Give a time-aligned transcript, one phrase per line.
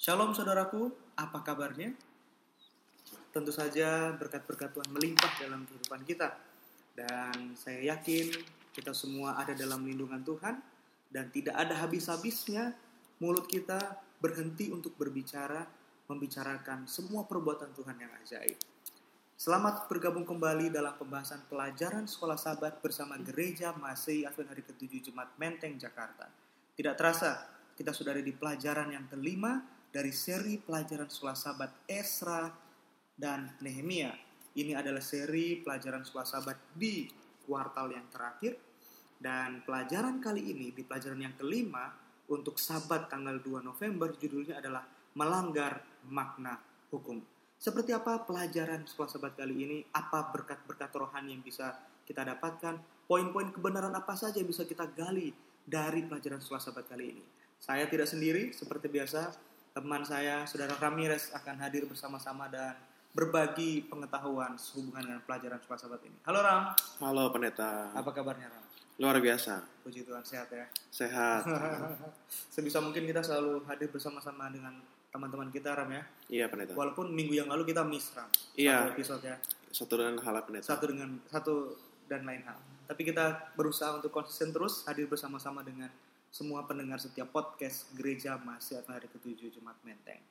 [0.00, 1.92] Shalom saudaraku, apa kabarnya?
[3.36, 6.40] Tentu saja berkat-berkat Tuhan melimpah dalam kehidupan kita.
[6.96, 8.32] Dan saya yakin
[8.72, 10.56] kita semua ada dalam lindungan Tuhan
[11.12, 12.72] dan tidak ada habis-habisnya
[13.20, 15.68] mulut kita berhenti untuk berbicara,
[16.08, 18.56] membicarakan semua perbuatan Tuhan yang ajaib.
[19.36, 25.28] Selamat bergabung kembali dalam pembahasan pelajaran sekolah sahabat bersama Gereja Masih Advent Hari ke-7 Jumat
[25.36, 26.32] Menteng, Jakarta.
[26.72, 32.46] Tidak terasa, kita sudah ada di pelajaran yang kelima dari seri pelajaran sekolah sahabat Esra
[33.18, 34.14] dan Nehemia.
[34.54, 37.06] Ini adalah seri pelajaran sekolah sahabat di
[37.46, 38.54] kuartal yang terakhir.
[39.20, 41.92] Dan pelajaran kali ini, di pelajaran yang kelima,
[42.30, 44.86] untuk sabat tanggal 2 November, judulnya adalah
[45.18, 46.56] Melanggar Makna
[46.88, 47.20] Hukum.
[47.60, 49.78] Seperti apa pelajaran sekolah sahabat kali ini?
[49.92, 51.76] Apa berkat-berkat rohani yang bisa
[52.08, 52.80] kita dapatkan?
[53.04, 55.34] Poin-poin kebenaran apa saja yang bisa kita gali
[55.68, 57.24] dari pelajaran sekolah sahabat kali ini?
[57.60, 62.74] Saya tidak sendiri, seperti biasa, teman saya, Saudara Ramirez akan hadir bersama-sama dan
[63.10, 66.18] berbagi pengetahuan sehubungan dengan pelajaran sekolah sahabat ini.
[66.26, 66.62] Halo Ram,
[67.02, 68.64] Halo pendeta, apa kabarnya Ram?
[69.00, 70.66] luar biasa, Puji Tuhan sehat ya.
[70.92, 71.42] sehat.
[72.54, 74.76] Sebisa mungkin kita selalu hadir bersama-sama dengan
[75.10, 76.04] teman-teman kita Ram ya.
[76.28, 76.76] iya pendeta.
[76.76, 78.28] Walaupun minggu yang lalu kita miss Ram.
[78.54, 78.76] Iya.
[78.86, 79.36] Satu episode ya.
[79.72, 80.64] Satu dengan hal pendeta.
[80.68, 81.54] Satu dengan satu
[82.06, 82.58] dan lain hal.
[82.86, 85.88] Tapi kita berusaha untuk konsisten terus hadir bersama-sama dengan
[86.30, 90.22] semua pendengar setiap podcast Gereja Masih Hari ke-7 Jumat Menteng.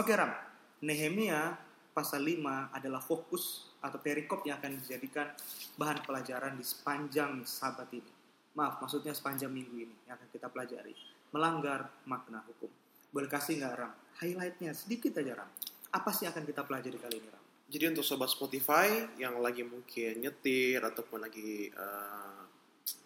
[0.00, 0.32] Oke Ram,
[0.80, 1.60] Nehemia
[1.92, 5.28] pasal 5 adalah fokus atau perikop yang akan dijadikan
[5.76, 8.08] bahan pelajaran di sepanjang sabat ini.
[8.56, 10.96] Maaf, maksudnya sepanjang minggu ini yang akan kita pelajari.
[11.36, 12.72] Melanggar makna hukum.
[13.12, 13.92] Boleh kasih nggak Ram?
[14.24, 15.50] Highlightnya sedikit aja Ram.
[15.92, 17.44] Apa sih yang akan kita pelajari kali ini Ram?
[17.68, 22.40] Jadi untuk sobat Spotify yang lagi mungkin nyetir ataupun lagi eh,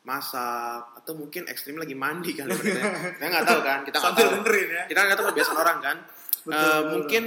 [0.02, 2.54] masak atau mungkin ekstrim lagi mandi kali.
[2.54, 4.30] Kita nggak tahu kan, kita nggak tahu.
[4.38, 4.82] dengerin ya.
[4.86, 5.96] Kita nggak tahu kebiasaan orang kan.
[6.42, 6.90] Betul, Eh, betul.
[6.92, 7.22] mungkin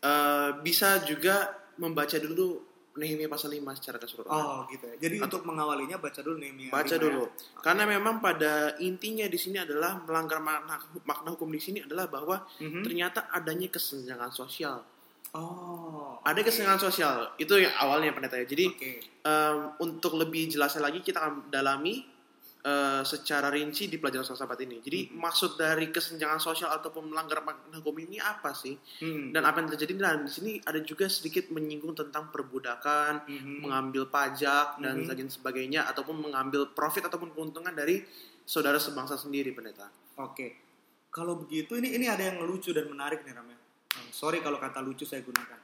[0.00, 1.36] eh, bisa juga
[1.76, 4.34] membaca dulu Nehemia pasal 5 secara keseluruhan.
[4.34, 4.96] Oh gitu ya.
[4.98, 6.68] Jadi untuk mengawalinya baca dulu Nehemia.
[6.68, 7.00] Baca 5 ya.
[7.00, 7.24] dulu.
[7.56, 12.44] Karena memang pada intinya di sini adalah melanggar makna, makna hukum di sini adalah bahwa
[12.58, 12.82] Mhm.
[12.82, 14.82] ternyata adanya kesenjangan sosial.
[15.32, 16.18] Oh.
[16.20, 17.32] Ada kesenjangan sosial.
[17.38, 18.44] Itu yang awalnya pendeta ya.
[18.44, 18.90] Jadi Oke.
[19.22, 22.06] em, untuk lebih jelasnya lagi kita akan dalami
[22.60, 24.84] eh, secara rinci di pelajaran sahabat ini.
[24.84, 25.16] Jadi Mhm.
[25.16, 28.76] maksud dari kesenjangan sosial ataupun melanggar makna hukum ini apa sih?
[29.00, 29.32] Hmm.
[29.32, 33.64] Dan apa yang terjadi dan di sini ada juga sedikit menyinggung tentang perbudakan, Mhm.
[33.64, 35.08] mengambil pajak dan Mhm.
[35.08, 38.04] lain sebagainya ataupun mengambil profit ataupun keuntungan dari
[38.44, 39.88] saudara sebangsa sendiri pendeta.
[40.20, 40.60] Oke.
[41.08, 43.56] Kalau begitu ini ini ada yang lucu dan menarik nih Ram ya.
[43.56, 43.59] Hmm,
[44.10, 45.58] Sorry kalau kata lucu saya gunakan.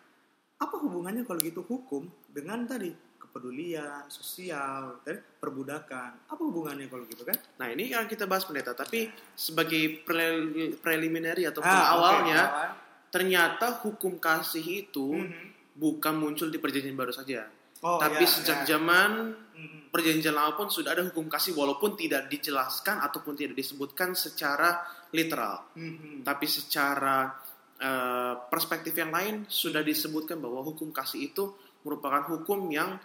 [0.57, 6.25] Apa hubungannya kalau gitu hukum dengan tadi kepedulian, sosial, dan perbudakan?
[6.25, 7.37] Apa hubungannya kalau gitu kan?
[7.57, 12.71] Nah ini yang kita bahas pendeta, tapi sebagai pre- preliminary ataupun Ah, awalnya awal.
[13.09, 15.77] ternyata hukum kasih itu Mhm.
[15.77, 17.45] bukan muncul di perjanjian baru saja,
[17.79, 18.77] Oh, tapi ya, sejak ya.
[18.77, 19.93] zaman Mhm.
[19.93, 25.69] perjanjian lama pun sudah ada hukum kasih walaupun tidak dijelaskan ataupun tidak disebutkan secara literal.
[25.73, 26.25] Mhm.
[26.25, 27.31] tapi secara
[27.77, 31.53] eh, perspektif yang lain sudah disebutkan bahwa hukum kasih itu
[31.85, 32.97] merupakan hukum yang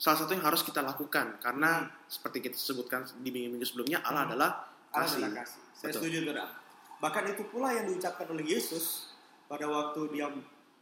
[0.00, 4.30] salah satu yang harus kita lakukan karena seperti kita sebutkan di minggu-minggu sebelumnya Allah Hmm.
[4.32, 4.50] adalah
[4.90, 5.20] Allah kasih.
[5.20, 5.60] adalah kasih.
[5.76, 6.50] Saya setuju Ram.
[7.00, 9.12] Bahkan itu pula yang diucapkan oleh Yesus
[9.44, 10.28] pada waktu dia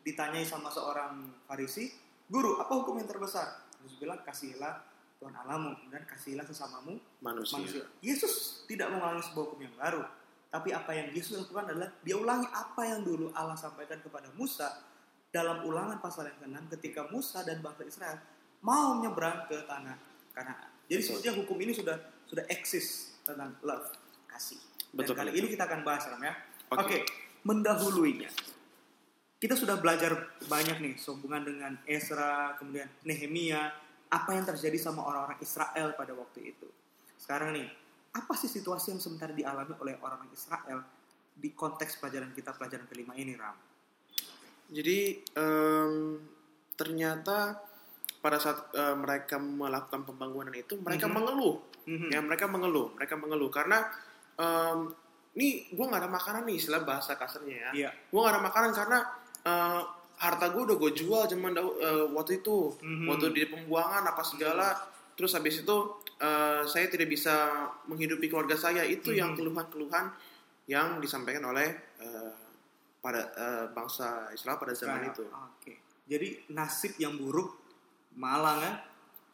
[0.02, 1.90] ditanyai sama seorang Farisi,
[2.30, 4.82] "Guru, apa hukum yang terbesar?" Yesus bilang, "Kasihilah
[5.18, 7.58] Tuhan Allahmu dan kasihilah sesamamu manusia.
[7.58, 10.02] manusia." Yesus tidak mengulangi sebuah hukum yang baru,
[10.48, 14.80] tapi apa yang Yesus lakukan adalah dia ulangi apa yang dulu Allah sampaikan kepada Musa
[15.28, 18.18] dalam ulangan pasal yang ke-6 ketika Musa dan bangsa Israel
[18.64, 19.96] mau menyeberang ke tanah
[20.32, 20.70] Kanaan.
[20.88, 21.08] Jadi Betul.
[21.20, 23.92] sebetulnya hukum ini sudah sudah eksis tentang love,
[24.30, 24.56] kasih.
[24.88, 25.40] Dan Betul, kali betul.
[25.44, 26.34] ini kita akan bahas Ram ya.
[26.72, 26.80] Oke.
[26.80, 26.98] Oke,
[27.44, 28.30] mendahuluinya.
[29.38, 33.70] Kita sudah belajar banyak nih sehubungan dengan Esra, kemudian Nehemia,
[34.10, 36.66] apa yang terjadi sama orang-orang Israel pada waktu itu.
[37.20, 37.68] Sekarang nih,
[38.10, 40.80] apa sih situasi yang sebentar dialami oleh orang-orang Israel
[41.30, 43.54] di konteks pelajaran kita pelajaran kelima ini, Ram?
[44.68, 44.98] Jadi
[45.32, 45.92] em,
[46.74, 47.56] ternyata
[48.18, 51.14] pada saat eh, mereka melakukan pembangunan itu mereka Mhm.
[51.14, 51.56] mengeluh.
[51.86, 52.08] Mhm.
[52.08, 53.86] Ya mereka mengeluh, mereka mengeluh karena
[54.34, 54.92] em,
[55.34, 57.70] nih gue nggak ada makanan nih istilah bahasa kasarnya ya.
[57.72, 57.90] Iya.
[58.04, 58.98] gue gak ada makanan karena
[59.40, 59.80] eh,
[60.18, 63.06] harta gue udah gue jual zaman dahu- eh, waktu itu Mhm.
[63.06, 64.74] waktu di pembuangan apa segala
[65.18, 65.76] terus habis itu
[66.16, 67.34] eh, saya tidak bisa
[67.84, 69.38] menghidupi keluarga saya itu yang Mhm.
[69.38, 70.06] keluhan-keluhan
[70.66, 71.66] yang disampaikan oleh
[71.98, 72.34] eh,
[72.98, 75.74] pada eh, bangsa Israel pada zaman Nah, itu Oke.
[76.06, 77.58] Jadi nasib yang buruk,
[78.14, 78.72] malang ya,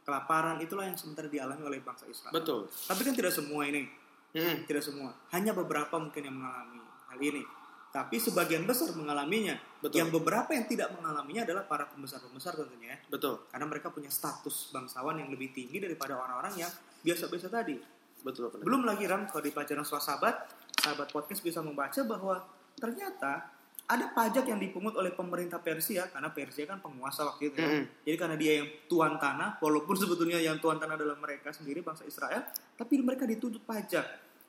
[0.02, 2.32] kelaparan itulah yang sebentar dialami oleh bangsa Israel.
[2.32, 3.86] betul Tapi kan tidak semua ini.
[4.34, 7.44] Hmm, tidak semua hanya beberapa mungkin yang mengalami hal ini
[7.94, 9.54] Tapi sebagian besar mengalaminya.
[9.78, 10.02] Betul.
[10.02, 12.98] Yang beberapa yang tidak mengalaminya adalah para pembesar-pembesar tentunya ya.
[13.06, 13.46] Betul.
[13.46, 16.72] Karena mereka punya status bangsawan yang lebih tinggi daripada orang-orang yang
[17.06, 17.78] biasa-biasa tadi.
[18.26, 18.66] Betul, pendeta.
[18.66, 20.34] Belum lagi Ram, kalau di pelajaran sahabat,
[20.74, 22.42] sahabat podcast bisa membaca bahwa
[22.74, 23.54] ternyata
[23.84, 27.62] ada pajak yang dipungut oleh pemerintah Persia karena Persia kan penguasa waktu itu.
[27.62, 27.68] ya.
[27.68, 27.84] Mm-mm.
[28.10, 32.02] Jadi karena dia yang tuan tanah, walaupun sebetulnya yang tuan tanah adalah mereka sendiri bangsa
[32.08, 32.42] Israel,
[32.74, 34.02] tapi mereka dituntut pajak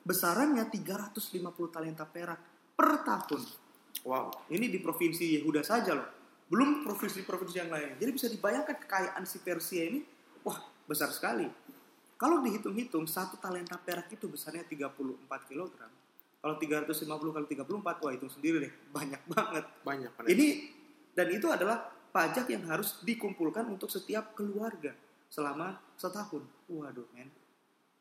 [0.06, 3.42] besarannya 350 talenta perak per tahun.
[4.06, 4.52] Wow.
[4.52, 6.10] Ini di provinsi Yehuda saja loh.
[6.46, 7.98] Belum provinsi-provinsi yang lain.
[7.98, 10.06] Jadi bisa dibayangkan kekayaan si Persia ini,
[10.46, 11.50] wah besar sekali.
[12.16, 15.90] Kalau dihitung-hitung, satu talenta perak itu besarnya 34 kilogram.
[16.40, 18.74] Kalau 350 kali 34, wah hitung sendiri deh.
[18.94, 19.66] Banyak banget.
[19.82, 20.32] Banyak, pendeta.
[20.38, 20.48] Ini
[21.18, 24.94] dan itu adalah pajak yang harus dikumpulkan untuk setiap keluarga
[25.28, 26.46] selama setahun.
[26.70, 27.34] Waduh, men.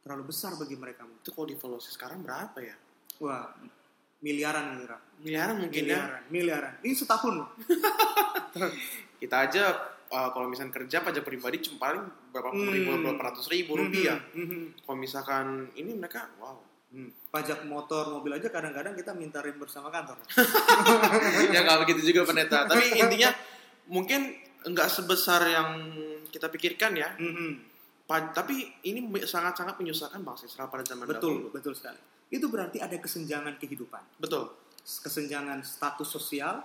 [0.04, 1.08] Terlalu besar bagi mereka.
[1.08, 2.76] itu kalau divaluasi sekarang berapa ya?
[3.24, 3.56] Wah,
[4.20, 5.00] miliaran miliaran.
[5.24, 5.98] Miliaran mungkin ya.
[5.98, 6.72] Miliaran, miliaran.
[6.84, 7.48] Ini setahun loh.
[9.20, 9.64] Kita aja
[10.12, 12.76] uh, kalau misalnya kerja pajak pribadi cuma paling berapa puluh Hmm.
[12.76, 14.18] ribu, berapa ratus ribu rupiah.
[14.36, 14.62] Mhm, mhm.
[14.84, 16.60] Kalau misalkan ini mereka, wow.
[16.94, 17.10] Hmm.
[17.34, 20.14] Pajak motor, mobil aja kadang-kadang kita minta bersama kantor.
[21.54, 22.70] ya nggak begitu juga pendeta.
[22.70, 23.34] Tapi intinya
[23.90, 24.30] mungkin
[24.62, 25.68] nggak sebesar yang
[26.30, 27.10] kita pikirkan ya.
[27.18, 27.50] Mhm.
[27.58, 27.73] Pa-
[28.30, 31.48] tapi ini sangat-sangat menyusahkan bangsa Israel pada zaman Betul, dahulu.
[31.50, 31.98] betul sekali.
[32.28, 34.18] Itu berarti ada kesenjangan kehidupan.
[34.18, 34.50] Betul.
[34.82, 36.60] Kesenjangan status sosial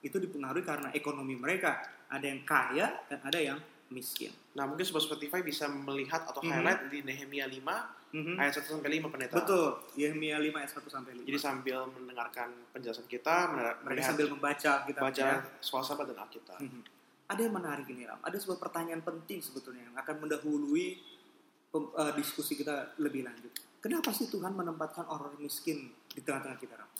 [0.00, 1.80] itu dipengaruhi karena ekonomi mereka.
[2.06, 3.58] Ada yang kaya dan ada yang
[3.90, 4.30] miskin.
[4.54, 6.50] Nah mungkin Sobat Spotify bisa melihat atau Mhm.
[6.50, 8.38] highlight di Nehemia 5 Mhm.
[8.38, 9.34] ayat 1 sampai 5 pendeta.
[9.34, 9.74] Betul.
[9.94, 11.26] Yeremia 5 ayat 1 sampai 5.
[11.26, 13.50] Jadi sambil mendengarkan penjelasan kita,
[13.82, 15.26] mereka sambil membaca kita baca
[15.58, 16.58] swasaba dan Alkitab.
[16.62, 16.80] Mhm.
[17.24, 18.20] Ada yang menarik ini Ram.
[18.20, 20.86] Ada sebuah pertanyaan penting sebetulnya yang akan mendahului
[21.74, 23.50] eh, diskusi kita lebih lanjut.
[23.80, 26.90] Kenapa sih Tuhan menempatkan orang miskin di tengah-tengah kita Ram?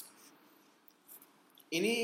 [1.70, 1.94] Ini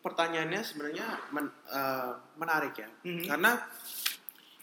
[0.00, 3.24] pertanyaannya sebenarnya men- eh, menarik ya, Mhm.
[3.26, 3.52] karena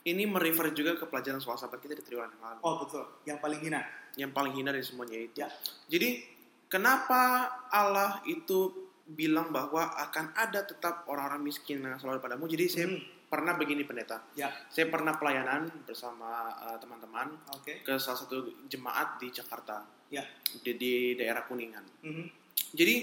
[0.04, 2.60] ini merefer juga ke pelajaran swasaba kita di triwulan yang lalu.
[2.63, 3.04] Oh betul.
[3.28, 3.81] Yang paling hina.
[4.16, 5.36] Yang paling hina dari semuanya itu.
[5.36, 5.52] Ya.
[5.92, 6.24] Jadi
[6.68, 7.20] kenapa
[7.68, 12.45] Allah itu bilang bahwa akan ada tetap orang-orang miskin yang selalu padamu?
[12.45, 13.00] Jadi saya Hmm.
[13.27, 14.24] pernah begini pendeta.
[14.36, 14.48] Ya.
[14.68, 17.83] Saya pernah pelayanan bersama eh, teman-teman Oke.
[17.83, 20.24] ke salah satu jemaat di Jakarta Ya.
[20.63, 21.83] di, di daerah Kuningan.
[22.04, 22.25] Mhm.
[22.71, 22.95] Jadi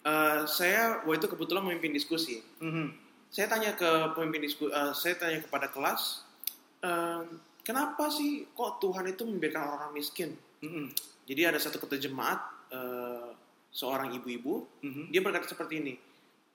[0.00, 2.40] eh, saya waktu itu kebetulan memimpin diskusi.
[2.60, 2.88] Mhm.
[3.28, 6.24] Saya tanya ke pemimpin diskusi, saya tanya kepada kelas,
[6.80, 7.22] eh,
[7.60, 10.32] kenapa sih kok Tuhan itu membiarkan orang miskin?
[10.60, 10.92] Mhm.
[11.24, 13.28] Jadi ada satu ketua jemaat, eh,
[13.70, 15.14] seorang ibu-ibu, Mhm.
[15.14, 15.94] dia berkata seperti ini,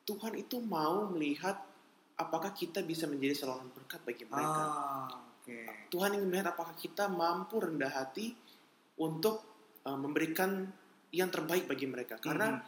[0.06, 1.58] Tuhan itu mau melihat
[2.16, 4.62] apakah kita bisa menjadi saluran berkat bagi mereka.
[4.72, 5.58] Ah, oke.
[5.92, 8.36] Tuhan ingin melihat apakah kita mampu rendah hati
[8.96, 9.44] untuk
[9.84, 10.66] uh, memberikan
[11.12, 12.18] yang terbaik bagi mereka.
[12.18, 12.64] Karena Mhm.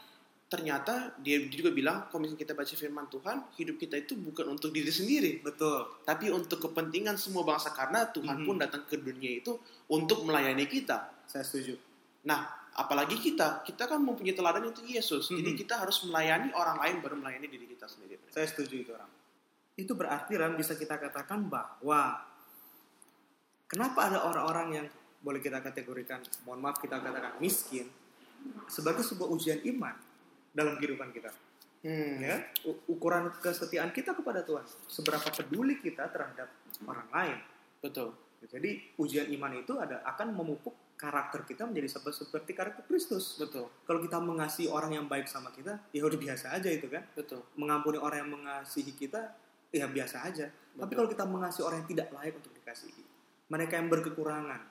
[0.47, 4.71] ternyata dia juga bilang, kalau misalnya kita baca firman Tuhan, hidup kita itu bukan untuk
[4.71, 6.03] diri sendiri, Betul.
[6.03, 7.75] tapi untuk kepentingan semua bangsa.
[7.75, 8.45] Karena Tuhan Mhm.
[8.47, 9.59] pun datang ke dunia itu
[9.91, 11.11] untuk melayani kita.
[11.27, 11.75] Saya setuju.
[12.27, 15.33] Nah, apalagi kita, kita kan mempunyai teladan itu Yesus.
[15.33, 15.59] Jadi Mhm.
[15.65, 18.21] kita harus melayani orang lain baru melayani diri kita sendiri.
[18.29, 19.09] Saya setuju itu Ram.
[19.73, 22.21] Itu berarti Ram bisa kita katakan bahwa
[23.65, 24.87] kenapa ada orang-orang yang
[25.25, 27.89] boleh kita kategorikan, mohon maaf kita katakan miskin
[28.69, 29.97] sebagai sebuah ujian iman
[30.53, 31.33] dalam kehidupan kita.
[31.81, 32.21] Hmm.
[32.21, 32.41] Ya,
[32.89, 36.49] ukuran kesetiaan kita kepada Tuhan, seberapa peduli kita terhadap
[36.85, 37.37] orang lain.
[37.81, 38.13] Betul.
[38.45, 43.37] Jadi ujian iman itu ada akan memupuk karakter kita menjadi sep- seperti karakter Kristus.
[43.37, 43.69] Betul.
[43.85, 47.45] Kalau kita mengasihi orang yang baik sama kita, ya udah biasa aja itu kan Betul.
[47.53, 49.37] mengampuni orang yang mengasihi kita
[49.69, 50.49] ya biasa aja.
[50.49, 50.97] Tapi Betul.
[50.97, 53.03] kalau kita mengasihi orang yang tidak layak untuk dikasihi,
[53.53, 54.61] mereka yang berkekurangan,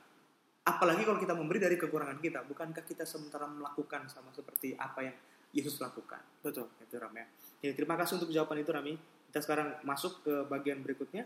[0.66, 5.16] apalagi kalau kita memberi dari kekurangan kita, bukankah kita sementara melakukan sama seperti apa yang
[5.54, 6.20] Yesus lakukan?
[6.42, 6.66] Betul.
[6.82, 7.24] Itu Ram ya.
[7.62, 8.98] Jadi terima kasih untuk jawaban itu Rami.
[9.30, 11.22] Kita sekarang masuk ke bagian berikutnya.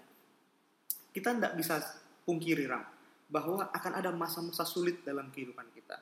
[1.11, 1.81] Kita tidak bisa
[2.29, 3.00] pungkiri Ram
[3.31, 5.97] bahwa akan ada masa-masa sulit dalam kehidupan kita.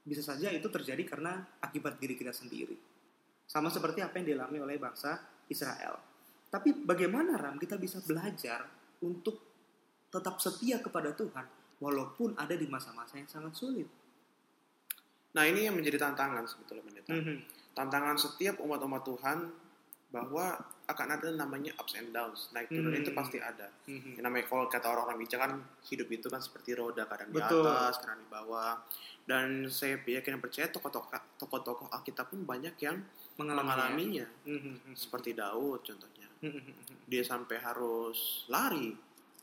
[0.00, 2.74] Bisa saja itu terjadi karena akibat diri kita sendiri.
[3.44, 5.20] Sama seperti apa yang dialami oleh bangsa
[5.52, 6.00] Israel.
[6.50, 8.64] Tapi bagaimana Ram kita bisa belajar
[9.04, 9.38] untuk
[10.10, 11.46] tetap setia kepada Tuhan
[11.78, 13.88] walaupun ada di masa-masa yang sangat sulit.
[15.30, 17.12] Nah ini yang menjadi tantangan sebetulnya pendeta.
[17.14, 17.36] Mhm.
[17.76, 19.38] Tantangan setiap umat-umat Tuhan
[20.10, 20.58] bahwa
[20.90, 22.98] akan ada namanya ups and downs, naik turun Hmm.
[22.98, 23.70] itu pasti ada.
[23.86, 24.18] Mhm.
[24.18, 25.52] Yang namanya kalau kata orang-orang bijak kan
[25.86, 27.62] hidup itu kan seperti roda kadang Betul.
[27.62, 28.74] di atas, kadang di bawah.
[29.22, 32.98] Dan saya yakin percaya tokoh-tokoh tokoh-tokoh Alkitab pun banyak yang
[33.38, 34.26] mengalaminya.
[34.42, 34.98] Mhm.
[34.98, 36.26] Seperti Daud contohnya.
[36.42, 37.06] Mhm.
[37.06, 38.90] Dia sampai harus lari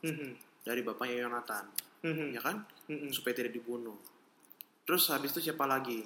[0.04, 0.30] Mhm.
[0.62, 1.64] dari bapaknya Yonatan,
[2.04, 2.36] Mhm.
[2.36, 2.60] ya kan?
[2.86, 3.08] Mhm.
[3.08, 3.96] Supaya tidak dibunuh.
[4.84, 6.04] Terus habis itu siapa lagi?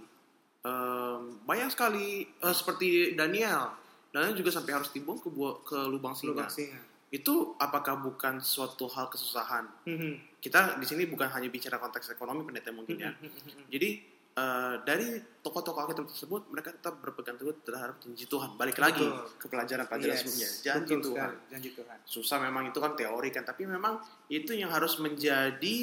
[0.63, 3.82] em, banyak sekali eh, seperti Daniel.
[4.13, 5.29] Daniel juga sampai harus dibuang ke
[5.65, 6.31] ke lubang singa.
[6.31, 6.79] Lubang singa.
[7.09, 9.69] Itu apakah bukan suatu hal kesusahan?
[9.85, 10.39] Mhm.
[10.39, 13.13] Kita di sini bukan hanya bicara konteks ekonomi pendeta mungkin ya.
[13.13, 13.69] Mhm.
[13.69, 13.91] Jadi
[14.33, 18.57] eh, dari tokoh-tokoh Alkitab tersebut mereka tetap berpegang teguh terhadap janji Tuhan.
[18.57, 19.29] Balik lagi Betul.
[19.37, 20.49] ke pelajaran-pelajaran Yes, sebelumnya.
[20.63, 21.21] Janji betul Tuhan.
[21.29, 21.99] sekali, Janji Tuhan.
[22.03, 25.77] Susah memang itu kan teori kan, tapi memang itu yang harus menjadi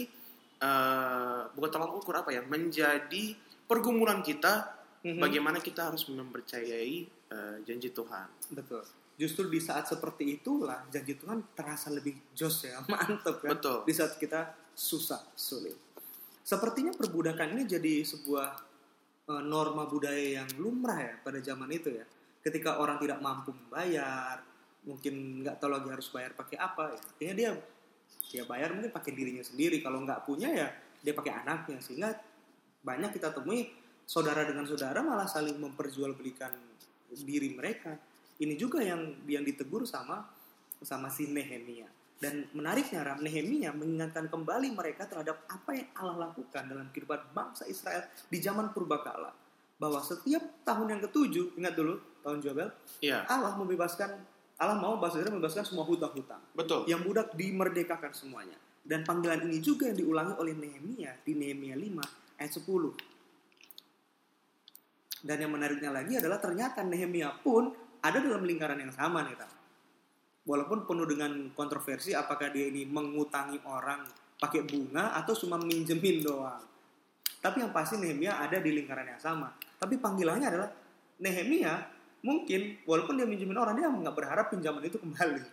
[0.60, 3.32] eh, bukan tolak ukur apa ya, menjadi
[3.64, 5.22] pergumulan kita Mhm.
[5.22, 8.28] bagaimana kita harus mempercayai eh, janji Tuhan.
[8.54, 8.84] Betul.
[9.20, 13.58] Justru di saat seperti itulah janji Tuhan terasa lebih jos ya, mantep kan.
[13.58, 13.78] Betul.
[13.86, 15.76] Di saat kita susah, sulit.
[16.40, 18.50] Sepertinya perbudakan ini jadi sebuah
[19.30, 22.06] eh, norma budaya yang lumrah ya pada zaman itu ya.
[22.40, 24.40] Ketika orang tidak mampu membayar,
[24.88, 27.00] mungkin nggak tahu lagi harus bayar pakai apa, ya.
[27.04, 27.52] akhirnya dia
[28.30, 29.84] dia bayar mungkin pakai dirinya sendiri.
[29.84, 30.68] Kalau nggak punya ya
[31.04, 31.84] dia pakai anaknya.
[31.84, 32.16] Sehingga
[32.80, 33.68] banyak kita temui
[34.08, 36.69] saudara dengan saudara malah saling memperjualbelikan
[37.14, 37.98] diri mereka.
[38.40, 40.24] Ini juga yang yang ditegur sama
[40.80, 41.88] sama si Nehemia.
[42.20, 47.64] Dan menariknya Ram, Nehemia mengingatkan kembali mereka terhadap apa yang Allah lakukan dalam kehidupan bangsa
[47.64, 49.32] Israel di zaman purbakala.
[49.80, 52.68] Bahwa setiap tahun yang ketujuh, ingat dulu tahun Jobel,
[53.00, 54.20] Iya, Allah membebaskan
[54.60, 56.84] Allah mau bangsa Israel membebaskan semua hutang-hutang betul.
[56.92, 58.60] yang budak dimerdekakan semuanya.
[58.84, 62.68] Dan panggilan ini juga yang diulangi oleh Nehemia di Nehemia 5 ayat 10.
[65.20, 69.52] Dan yang menariknya lagi adalah ternyata Nehemia pun ada dalam lingkaran yang sama nih, Ram.
[70.48, 74.08] Walaupun penuh dengan kontroversi apakah dia ini mengutangi orang
[74.40, 76.64] pakai bunga atau cuma minjemin doang.
[77.40, 79.52] Tapi yang pasti Nehemia ada di lingkaran yang sama.
[79.78, 80.70] Tapi panggilannya adalah
[81.20, 81.76] Nehemia
[82.20, 85.44] mungkin walaupun dia minjemin orang dia nggak berharap pinjaman itu kembali.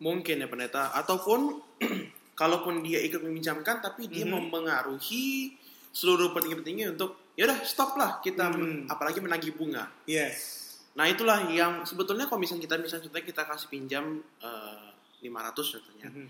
[0.00, 1.60] Mungkin ya pendeta ataupun
[2.40, 4.32] kalaupun dia ikut meminjamkan tapi dia Mhm.
[4.32, 5.56] mempengaruhi
[5.90, 8.92] seluruh petinggi-petinggi untuk ya udah stop lah kita men- Mhm.
[8.92, 9.90] apalagi menagih bunga.
[10.04, 10.58] Yes.
[10.92, 14.04] Nah itulah yang sebetulnya kalau misalnya kita misalnya contohnya kita kasih pinjam
[14.40, 14.88] eh,
[15.20, 16.26] 500 contohnya, Mhm.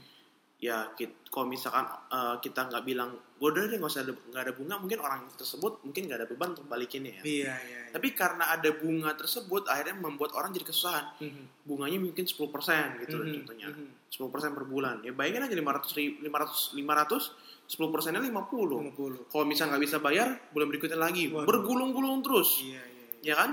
[0.60, 0.92] Ya
[1.32, 4.74] kalau misalkan eh, kita nggak bilang, gue udah deh nggak usah ada nggak ada bunga,
[4.76, 7.22] mungkin orang tersebut mungkin nggak ada beban untuk balikinnya ya.
[7.24, 7.54] Iya, iya.
[7.64, 7.80] iya.
[7.90, 11.16] Tapi karena ada bunga tersebut akhirnya membuat orang jadi kesusahan.
[11.16, 11.64] Mhm.
[11.64, 13.68] Bunganya mungkin 10% gitu loh Mhm, contohnya.
[13.72, 13.88] mhm.
[14.12, 15.00] 10% per bulan.
[15.00, 17.32] Ya bayangin aja 500 ri- 500 500
[17.70, 18.92] 10 persennya 50.
[18.92, 19.32] 50.
[19.32, 21.48] Kalau misalnya nggak bisa bayar, bulan berikutnya lagi Waduh.
[21.48, 22.60] bergulung-gulung terus.
[22.60, 23.06] Iya, iya.
[23.24, 23.32] iya.
[23.32, 23.50] Ya kan?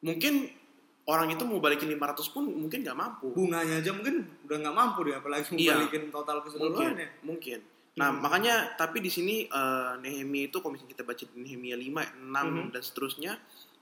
[0.00, 0.48] Mungkin
[1.10, 3.34] orang itu mau balikin 500 pun mungkin nggak mampu.
[3.34, 5.74] Bunganya aja mungkin udah nggak mampu dia apalagi mau Iya.
[5.76, 7.08] balikin total Mungkin, keseluruhannya.
[7.22, 7.58] mungkin.
[7.90, 8.22] Nah, Hmm.
[8.22, 12.46] makanya tapi di sini eh, Nehemia itu kalau misalnya kita baca di Nehemia 5, 6
[12.46, 12.70] Mhm.
[12.70, 13.32] dan seterusnya,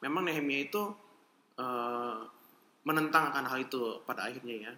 [0.00, 0.82] memang Nehemia itu
[1.54, 2.18] eh,
[2.82, 4.72] menentang akan hal itu pada akhirnya ya.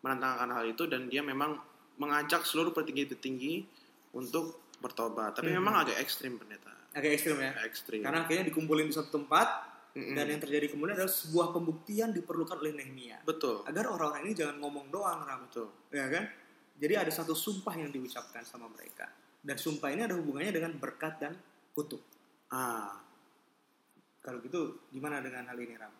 [0.00, 1.58] Menentang akan hal itu dan dia memang
[1.98, 3.66] mengajak seluruh petinggi-petinggi
[4.12, 5.36] untuk bertobat.
[5.36, 5.58] Tapi Mhm.
[5.58, 6.70] memang agak ekstrim pendeta.
[6.90, 7.52] Agak ekstrim ya.
[7.62, 8.00] Ekstrim.
[8.00, 9.46] Karena akhirnya dikumpulin di satu tempat
[9.90, 10.14] Mm-mm.
[10.14, 13.18] dan yang terjadi kemudian adalah sebuah pembuktian diperlukan oleh Nehemia.
[13.26, 13.66] betul.
[13.66, 15.46] Agar orang-orang ini jangan ngomong doang, Ram.
[15.50, 15.68] Betul.
[15.90, 16.30] Ya kan?
[16.80, 19.10] Jadi ada satu sumpah yang diucapkan sama mereka.
[19.40, 21.32] Dan sumpah ini ada hubungannya dengan berkat dan
[21.74, 22.00] kutuk.
[22.50, 23.00] Ah,
[24.20, 25.92] Kalau gitu gimana dengan hal ini, Ram?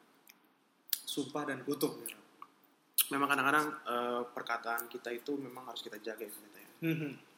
[0.92, 2.20] Sumpah dan kutuk, nih, Ram.
[3.10, 6.68] memang kadang-kadang eh, perkataan kita itu memang harus kita jaga ya ya.
[6.84, 7.29] Mhm.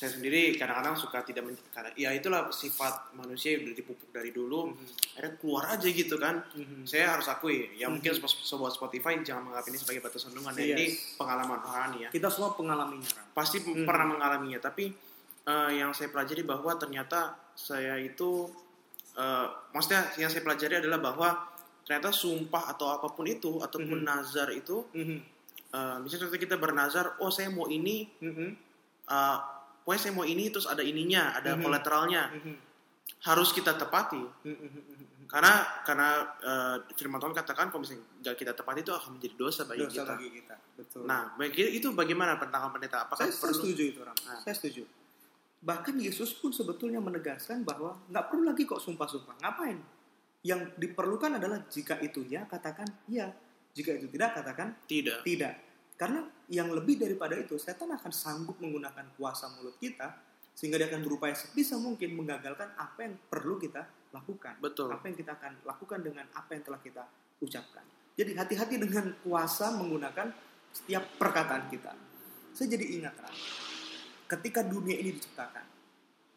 [0.00, 4.72] Saya sendiri kadang-kadang suka tidak men- karena ya itulah sifat manusia yang dipupuk dari dulu
[4.72, 5.12] Mhm.
[5.12, 6.88] akhirnya keluar aja gitu kan Mhm.
[6.88, 8.24] saya harus akui ya mungkin Mhm.
[8.24, 10.72] so- sobat Spotify jangan menganggap ini sebagai batu sandungan ya Yes.
[10.72, 13.28] ini pengalaman rohani ya Kita semua pengalaminya, Ram.
[13.30, 13.84] pasti Mhm.
[13.84, 14.88] pernah mengalaminya tapi
[15.42, 17.20] eh, yang saya pelajari bahwa ternyata
[17.52, 18.48] saya itu
[19.12, 21.28] eh, maksudnya yang saya pelajari adalah bahwa
[21.82, 24.06] ternyata sumpah atau apa pun itu ataupun Mhm.
[24.06, 25.18] nazar itu Mhm.
[25.70, 28.48] eh, misalnya kita bernazar oh saya mau ini Mhm.
[29.06, 29.38] eh,
[29.80, 31.62] pokoknya saya mau ini terus ada ininya ada Mhm.
[31.62, 32.54] kolateralnya Mhm.
[33.22, 35.26] harus kita tepati Mhm.
[35.26, 36.08] karena karena
[36.40, 39.94] eh, firman Tuhan katakan kalau misalnya nggak kita tepati itu akan menjadi dosa bagi Dosa
[39.96, 40.12] kita.
[40.12, 40.56] bagi kita.
[40.74, 41.02] Betul.
[41.04, 43.04] Nah, itu bagaimana pandangan pendeta?
[43.04, 43.56] Apakah saya, saya perlu?
[43.62, 44.16] setuju itu, Ram.
[44.20, 44.40] Nah.
[44.40, 44.82] Saya setuju.
[45.60, 49.36] Bahkan Yesus pun sebetulnya menegaskan bahwa nggak perlu lagi kok sumpah-sumpah.
[49.38, 49.76] Ngapain?
[50.40, 53.28] Yang diperlukan adalah jika itu ya, katakan ya.
[53.70, 55.20] Jika itu tidak, katakan Tidak.
[55.22, 55.54] tidak.
[56.00, 60.16] Karena yang lebih daripada itu, setan akan sanggup menggunakan kuasa mulut kita
[60.56, 63.84] sehingga dia akan berupaya sebisa mungkin menggagalkan apa yang perlu kita
[64.16, 64.56] lakukan.
[64.64, 64.96] Betul.
[64.96, 67.04] Apa yang kita akan lakukan dengan apa yang telah kita
[67.44, 67.84] ucapkan.
[68.16, 70.32] Jadi hati-hati dengan kuasa menggunakan
[70.72, 71.92] setiap perkataan kita.
[72.56, 73.14] Saya jadi ingat
[74.24, 75.64] ketika dunia ini diciptakan,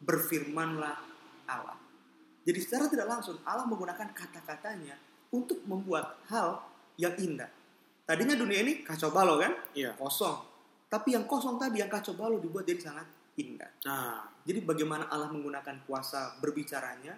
[0.04, 0.96] berfirmanlah
[1.48, 1.78] Allah.
[2.44, 5.00] Jadi secara tidak langsung Allah menggunakan kata-katanya
[5.32, 6.62] untuk membuat hal
[7.00, 7.48] yang indah.
[8.04, 9.52] Tadinya dunia ini kacau balau kan?
[9.72, 9.96] Iya.
[9.96, 10.36] Kosong.
[10.92, 13.08] Tapi yang kosong tadi, yang kacau balau dibuat jadi sangat
[13.40, 13.70] indah.
[13.88, 17.16] Nah, Jadi bagaimana Allah menggunakan kuasa berbicaranya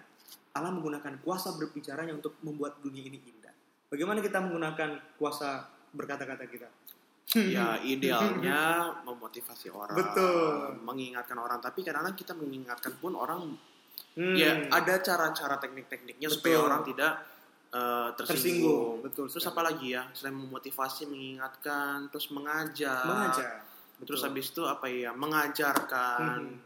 [0.57, 3.53] Allah menggunakan kuasa berbicaranya untuk membuat dunia ini indah.
[3.93, 6.69] Bagaimana kita menggunakan kuasa berkata-kata kita?
[7.35, 10.79] ya idealnya memotivasi orang Betul.
[10.87, 13.51] mengingatkan orang tapi kadang-kadang kita mengingatkan pun orang
[14.17, 17.21] Hmm, ya ada cara-cara teknik-tekniknya supaya orang tidak
[17.77, 18.25] eh, tersinggung.
[18.25, 18.93] tersinggung.
[19.05, 19.25] Betul.
[19.29, 19.53] Terus sekali.
[19.53, 20.03] apa lagi ya?
[20.11, 23.05] Selain memotivasi, mengingatkan, terus mengajar.
[23.05, 23.49] Mengajar.
[23.97, 24.25] Terus Betul.
[24.29, 25.11] habis itu apa ya?
[25.13, 26.39] Mengajarkan.
[26.43, 26.57] Mhm.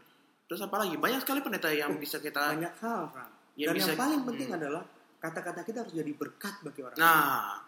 [0.46, 0.94] Terus apa lagi?
[0.96, 3.30] Banyak sekali pendeta yang bisa kita banyak hal, Ram.
[3.52, 4.58] Ya, Dan bisa- yang paling penting hmm.
[4.58, 4.82] adalah
[5.18, 6.96] kata-kata kita harus jadi berkat bagi orang.
[6.96, 7.60] Nah,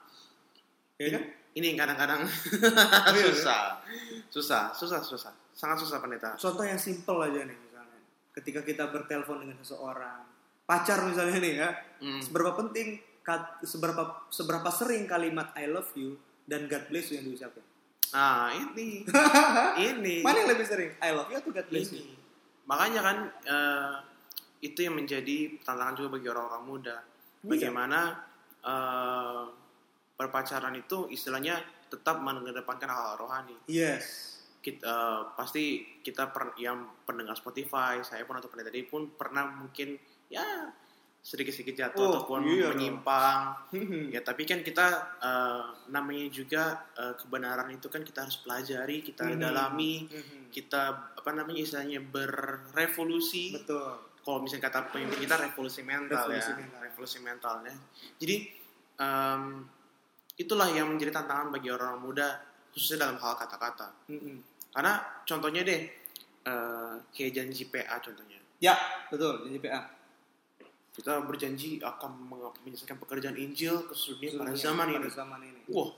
[0.96, 1.22] ya kan?
[1.54, 2.20] ini yang kadang-kadang
[3.14, 3.62] iya, susah.
[4.28, 5.32] Susah, susah, susah.
[5.54, 6.34] Sangat susah pendeta.
[6.34, 7.98] Contoh yang simple aja nih misalnya.
[8.32, 10.26] Ketika kita bertelepon dengan seseorang,
[10.64, 11.68] pacar misalnya nih ya,
[12.00, 12.20] Hmm.
[12.20, 13.00] seberapa penting
[13.64, 17.64] seberapa seberapa sering kalimat I love you dan God bless you yang diucapkan.
[18.14, 19.02] Nah, ini.
[19.90, 20.16] ini.
[20.22, 20.92] Mana yang lebih sering?
[21.02, 22.04] I love you atau God bless you?
[22.04, 22.14] ini.
[22.68, 23.94] Makanya kan eh,
[24.64, 26.96] itu yang menjadi tantangan juga bagi orang-orang muda.
[27.02, 27.48] Iya.
[27.48, 28.00] Bagaimana
[28.62, 29.44] eh,
[30.14, 31.58] berpacaran itu istilahnya
[31.90, 33.56] tetap mengedepankan hal rohani.
[33.66, 34.36] Yes.
[34.62, 35.64] Kita, eh, pasti
[36.04, 39.98] kita per, yang pendengar Spotify, saya pun atau pendeta tadi pun pernah mungkin
[40.30, 40.70] ya
[41.24, 43.72] sedikit-sedikit jatuh Oh, ataupun iya menyimpang.
[44.14, 44.86] Ya tapi kan kita
[45.18, 49.40] eh, namanya juga eh, kebenaran itu kan kita harus pelajari, kita Mhm.
[49.40, 50.52] dalami, Mhm.
[50.52, 50.82] kita
[51.16, 53.56] apa namanya istilahnya berevolusi.
[53.56, 54.04] Betul.
[54.20, 56.80] Kalau misalnya kata pemimpin kita revolusi mental Revolusi ya, mental.
[56.82, 57.74] revolusi mental ya.
[58.14, 58.36] Jadi
[58.94, 59.42] em,
[60.34, 62.40] itulah yang menjadi tantangan bagi orang muda
[62.70, 63.88] khususnya dalam hal kata-kata.
[64.06, 64.36] Mhm.
[64.70, 64.92] Karena
[65.24, 65.82] contohnya deh
[66.44, 68.36] eh, kayak janji PA contohnya.
[68.60, 68.76] Ya,
[69.08, 69.48] betul.
[69.48, 69.80] Jadi PA.
[70.94, 72.30] Kita berjanji akan
[72.62, 75.08] menyelesaikan pekerjaan Injil ke seluruh dunia pada zaman ini.
[75.10, 75.60] zaman ini.
[75.74, 75.90] Wah,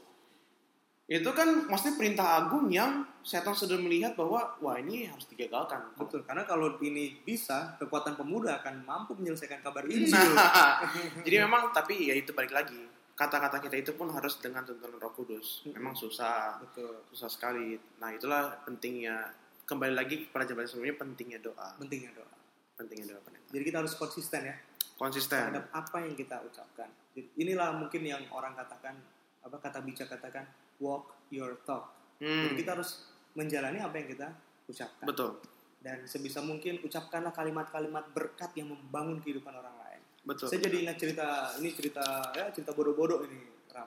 [1.06, 5.92] itu kan maksudnya perintah agung yang setan sudah melihat bahwa wah ini harus digagalkan.
[6.00, 10.16] Betul, karena kalau ini bisa, kekuatan pemuda akan mampu menyelesaikan kabar Injil.
[10.32, 10.82] Nah,
[11.28, 12.80] jadi memang tapi ya itu balik lagi
[13.16, 15.64] kata-kata kita itu pun harus dengan tuntunan Roh Kudus.
[15.72, 17.00] Memang susah, Betul.
[17.08, 17.80] susah sekali.
[17.96, 19.32] Nah itulah pentingnya
[19.64, 22.28] kembali lagi pada jabatan sebelumnya pentingnya doa, Pentingnya doa.
[22.76, 23.48] pentingnya doa pendeta.
[23.56, 24.56] Jadi kita harus konsisten ya
[24.96, 25.52] Konsisten.
[25.52, 26.88] terhadap apa yang kita ucapkan.
[27.36, 28.96] Inilah mungkin yang orang katakan
[29.40, 31.92] apa kata bijak katakan walk your talk.
[32.16, 34.28] Hmm, Jadi kita harus menjalani apa yang kita
[34.66, 35.04] ucapkan.
[35.04, 35.36] betul,
[35.78, 40.00] Dan sebisa mungkin ucapkanlah kalimat-kalimat berkat yang membangun kehidupan orang lain.
[40.24, 40.48] betul.
[40.48, 43.86] Saya jadi ingat cerita ini cerita ya cerita bodoh-bodoh ini Ram.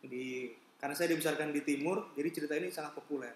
[0.00, 3.34] Jadi karena saya dibesarkan di timur, jadi cerita ini sangat populer.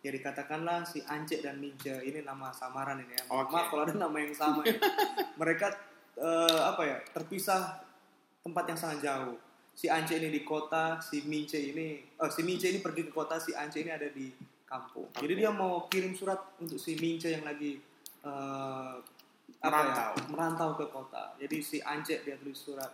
[0.00, 3.24] Jadi katakanlah si Ance dan Mince ini nama samaran ini ya.
[3.28, 3.52] Oke.
[3.52, 4.64] Maaf kalau ada nama yang sama.
[4.64, 4.80] ya.
[5.40, 5.66] Mereka
[6.20, 7.80] eh, apa ya terpisah
[8.44, 9.36] tempat yang sangat jauh.
[9.72, 13.40] Si Ance ini di kota, si Mince ini, eh, si Mince ini pergi ke kota,
[13.40, 14.28] si Ance ini ada di
[14.68, 15.08] kampung.
[15.16, 17.80] Jadi dia mau kirim surat untuk si Mince yang lagi
[18.20, 18.94] eh,
[19.60, 20.12] apa ya, Merantau.
[20.32, 21.32] merantau ke kota.
[21.40, 22.92] Jadi si Ance dia tulis surat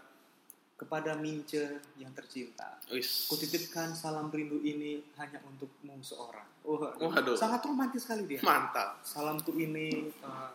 [0.77, 2.79] kepada Mince yang tercinta.
[2.93, 3.27] Wis.
[3.27, 6.45] Kutitipkan salam rindu ini hanya untukmu seorang.
[6.69, 7.35] Wah, Waduh.
[7.35, 8.41] sangat romantis sekali dia.
[8.45, 9.01] Mantap.
[9.01, 10.53] Salamku ini uh,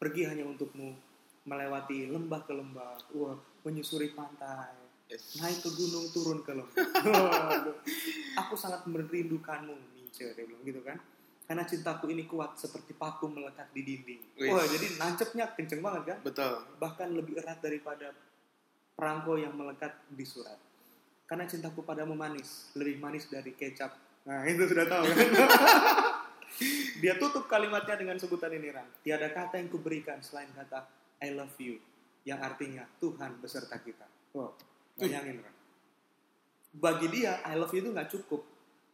[0.00, 1.09] pergi hanya untukmu
[1.44, 4.76] melewati lembah ke lembah, wah, menyusuri pantai,
[5.10, 5.42] Yes.
[5.42, 6.70] naik ke gunung, turun ke lembah.
[8.46, 11.02] Aku sangat merindukanmu, Mince, dia bilang gitu kan.
[11.50, 14.22] Karena cintaku ini kuat seperti paku melekat di dinding.
[14.38, 14.54] Wih.
[14.54, 16.18] Wah, jadi nancepnya kenceng banget kan?
[16.22, 16.62] Betul.
[16.78, 18.14] bahkan lebih erat daripada
[18.94, 20.54] perangko yang melekat di surat.
[21.26, 23.90] Karena cintaku padamu manis, lebih manis dari kecap.
[24.30, 25.26] Nah, itu sudah tahu kan?
[27.02, 28.86] Dia tutup kalimatnya dengan sebutan ini, Ram.
[29.02, 31.76] Tiada kata yang kuberikan selain kata I love you,
[32.24, 34.08] yang artinya Tuhan beserta kita.
[34.32, 34.56] Wow,
[34.96, 35.56] bayangin, Ram.
[36.70, 38.46] Bagi dia, I love you itu nggak cukup.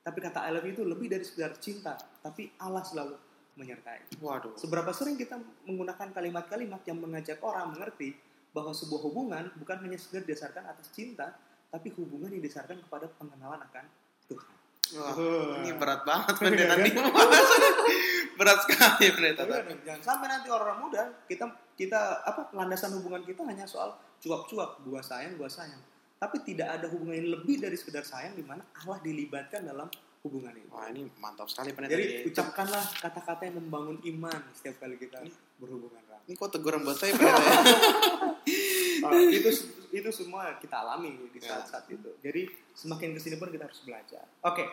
[0.02, 1.98] Tapi kata I love you itu lebih dari sekedar cinta.
[2.22, 3.18] Tapi Allah selalu
[3.56, 4.20] menyertai.
[4.22, 4.54] Waduh.
[4.54, 8.14] Seberapa sering kita menggunakan kalimat-kalimat yang mengajak orang mengerti
[8.52, 11.36] bahwa sebuah hubungan bukan hanya sekedar didasarkan atas cinta,
[11.68, 13.84] tapi hubungan yang didasarkan kepada pengenalan akan
[14.30, 14.54] Tuhan.
[14.94, 15.58] Wah, Wah.
[15.66, 16.86] ini berat banget Iya pendeta kan?
[18.38, 19.42] berat sekali pendeta.
[19.42, 21.44] Tapi kan, jangan sampai nanti orang muda kita
[21.74, 25.82] kita apa landasan hubungan kita hanya soal cuap-cuap, gua sayang, gua sayang.
[26.16, 29.90] Tapi tidak ada hubungan yang lebih dari sekedar sayang di mana Allah dilibatkan dalam
[30.22, 30.68] hubungan ini.
[30.70, 31.94] Wah ini mantap sekali pendeta.
[31.98, 35.22] Jadi Ini- ucapkanlah kata-kata yang membangun iman setiap kali kita
[35.58, 36.02] berhubungan.
[36.06, 36.20] Ram.
[36.26, 37.58] Ini kok teguran buat saya pendeta ya?
[39.06, 39.50] Uh, itu
[39.98, 41.54] itu semua kita alami di Ya.
[41.54, 42.10] saat-saat itu.
[42.18, 44.24] Jadi semakin ke sini pun kita harus belajar.
[44.42, 44.64] Oke,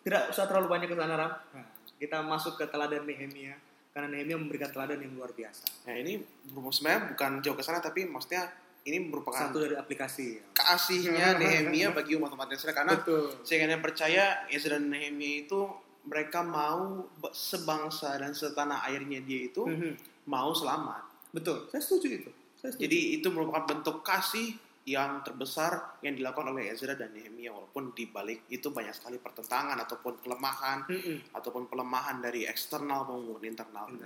[0.00, 1.32] tidak usah terlalu banyak ke sana Ram.
[1.50, 3.54] Nah, kita masuk ke teladan Nehemia
[3.90, 5.66] karena Nehemia memberikan teladan yang luar biasa.
[5.84, 6.22] Nah ini
[6.70, 8.48] sebenarnya bukan jauh ke sana tapi maksudnya
[8.80, 10.40] ini merupakan Satu dari aplikasi.
[10.50, 12.94] keasihnya Nehemia bagi umat-umat Israel karena
[13.42, 15.68] saya yang percaya Ezra dan Nehemia itu
[16.02, 19.92] mereka mau sebangsa dan setanah airnya dia itu Mhm.
[20.24, 21.04] mau selamat.
[21.30, 21.68] Betul.
[21.68, 22.30] Saya setuju itu.
[22.56, 22.82] Saya setuju.
[22.82, 24.56] Jadi itu merupakan bentuk kasih
[24.90, 29.78] yang terbesar yang dilakukan oleh Ezra dan Nehemia walaupun di balik itu banyak sekali pertentangan
[29.78, 31.30] ataupun kelemahan Mm-mm.
[31.30, 33.86] ataupun pelemahan dari eksternal maupun internal.
[33.86, 34.02] Hmm.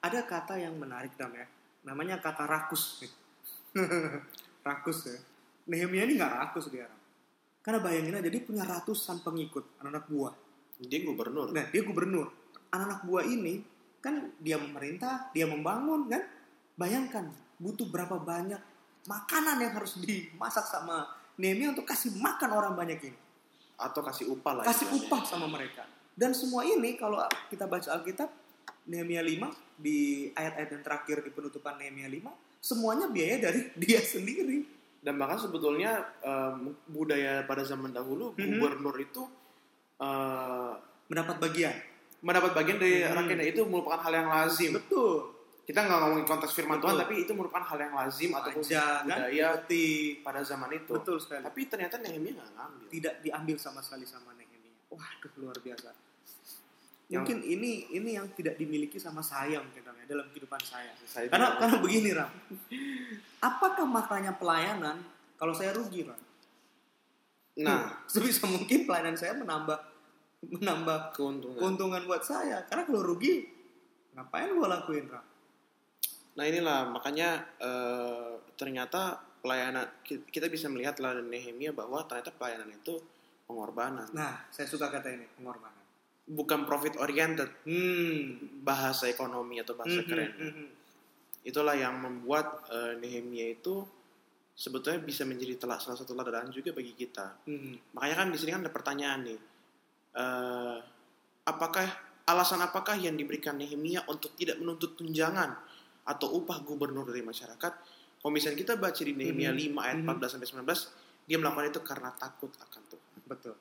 [0.00, 1.44] ada kata yang menarik Ram ya
[1.84, 3.04] namanya kata rakus
[4.68, 5.18] rakus ya
[5.68, 6.88] Nehemia ini nggak rakus dia
[7.60, 10.34] karena bayangin aja dia punya ratusan pengikut anak-anak buah
[10.78, 11.50] Dia gubernur.
[11.52, 12.32] nah dia gubernur
[12.72, 13.60] anak-anak buah ini
[14.00, 16.22] kan dia memerintah dia membangun kan
[16.78, 18.62] bayangkan butuh berapa banyak
[19.04, 21.06] makanan yang harus dimasak sama
[21.36, 23.18] Nehemia untuk kasih makan orang banyak ini
[23.78, 24.64] atau kasih upah lah.
[24.64, 25.86] kasih upah sama mereka.
[26.12, 28.26] Dan semua ini kalau kita baca Alkitab
[28.84, 29.46] Nehemia 5
[29.78, 29.98] di
[30.32, 32.26] ayat-ayat yang terakhir di penutupan Nehemia 5
[32.58, 34.66] semuanya biaya dari dia sendiri.
[34.98, 38.58] Dan bahkan sebetulnya em, budaya pada zaman dahulu Mhm.
[38.58, 39.22] gubernur itu
[39.96, 40.72] eh,
[41.06, 41.74] Mendapat bagian.
[42.18, 43.14] mendapat bagian dari Mhm.
[43.14, 44.74] rakyatnya itu merupakan hal yang lazim.
[44.74, 45.37] Betul.
[45.68, 47.04] Kita nggak ngomongin konteks firman Tuhan, Betul.
[47.04, 48.56] tapi itu merupakan hal yang lazim Aja, kan?
[49.04, 49.82] budaya Seperti
[50.24, 50.92] pada zaman itu.
[50.96, 51.44] betul sekali.
[51.44, 52.86] Tapi ternyata Nehemia nggak ngambil.
[52.88, 54.72] Tidak diambil sama sekali sama Nehemia.
[54.88, 55.92] Waduh luar biasa.
[57.08, 60.92] Yang- Mungkin ini ini yang tidak dimiliki sama saya mungkin Ram, ya, dalam kehidupan saya.
[61.04, 62.32] Saya Karena karena begini Ram.
[63.38, 65.04] Apakah maknanya pelayanan
[65.36, 66.16] kalau saya rugi Ram?
[67.58, 69.76] nah sebisa mungkin pelayanan saya menambah
[70.48, 71.58] menambah keuntungan.
[71.58, 73.50] keuntungan buat saya karena kalau rugi
[74.14, 75.24] ngapain gua lakuin Ram?
[76.38, 82.70] Nah inilah makanya eh, ternyata pelayanan ki- kita bisa melihat lah Nehemia bahwa ternyata pelayanan
[82.70, 82.94] itu
[83.44, 85.80] pengorbanan, nah saya suka kata ini pengorbanan
[86.28, 90.32] bukan profit oriented hmm bahasa ekonomi atau bahasa Mhm, keren.
[90.36, 90.66] mhm.
[91.42, 93.80] Itulah yang membuat eh, Nehemia itu
[94.52, 97.48] sebetulnya bisa menjadi telah salah satu teladan juga bagi kita.
[97.48, 97.96] Mhm.
[97.96, 99.40] Makanya kan di sini kan ada pertanyaan nih,
[100.08, 100.78] Eh,
[101.44, 101.86] apakah
[102.26, 105.54] alasan apakah yang diberikan Nehemia untuk tidak menuntut tunjangan
[106.08, 107.72] atau upah gubernur dari masyarakat?
[108.18, 109.58] Kalau misalnya kita baca di Nehemia Mhm.
[109.70, 110.04] 5 ayat Mhm.
[110.08, 110.80] 14 sampai 19,
[111.22, 113.04] dia melakukan itu karena takut akan Tuhan.
[113.22, 113.52] betul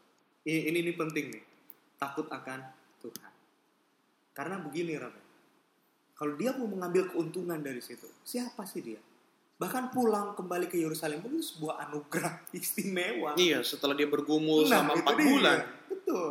[0.41, 1.43] ini, ini ini penting nih
[1.93, 2.63] takut akan
[2.97, 3.31] Tuhan
[4.31, 5.11] karena begini Ram
[6.13, 9.01] kalau dia mau mengambil keuntungan dari situ siapa sih dia
[9.53, 14.79] bahkan pulang kembali ke Yerusalem pun itu sebuah anugerah istimewa Iya, setelah dia bergumul Nah,
[14.79, 15.25] selama itu 4 dia.
[15.27, 15.57] bulan.
[15.87, 16.29] Betul.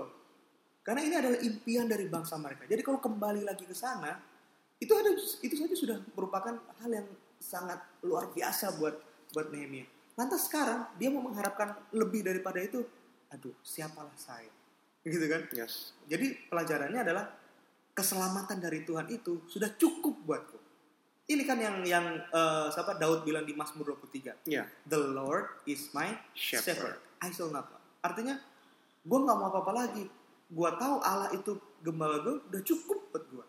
[0.80, 2.64] Karena ini adalah impian dari bangsa mereka.
[2.64, 4.16] Jadi kalau kembali lagi ke sana,
[4.76, 7.08] itu ada itu saja sudah merupakan hal yang
[7.40, 8.96] sangat luar biasa buat
[9.32, 9.88] buat Nehemia.
[10.16, 12.84] Lantas sekarang dia mau mengharapkan lebih daripada itu.
[13.32, 14.48] Aduh, siapalah saya?
[15.04, 15.44] Gitu kan?
[15.52, 15.92] Yes.
[16.08, 17.24] Jadi pelajarannya adalah
[17.92, 20.58] keselamatan dari Tuhan itu sudah cukup buatku.
[21.26, 24.46] Ini kan yang yang eh, siapa Daud bilang di Mazmur 23.
[24.46, 24.64] Iya.
[24.86, 26.76] The Lord is my Shepherd.
[26.76, 26.96] shepherd.
[27.18, 27.84] I shall not want.
[28.04, 28.38] Artinya,
[29.02, 30.04] gue nggak mau apa-apa lagi.
[30.46, 33.46] Gue tahu Allah itu gembala gue udah cukup buat gue.